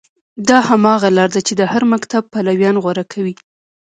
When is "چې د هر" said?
1.47-1.83